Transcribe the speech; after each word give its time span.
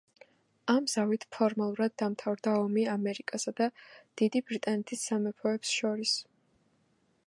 ამ 0.73 0.85
ზავით 0.93 1.25
ფორმალურად 1.35 1.93
დამთავრდა 2.03 2.55
ომი 2.63 2.87
ამერიკასა 2.95 3.55
და 3.61 3.69
დიდი 4.23 4.45
ბრიტანეთის 4.49 5.07
სამეფოს 5.11 5.77
შორის. 5.81 6.21